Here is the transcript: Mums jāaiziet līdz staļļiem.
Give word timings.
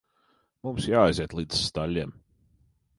Mums 0.67 0.87
jāaiziet 0.93 1.37
līdz 1.41 1.63
staļļiem. 1.69 2.19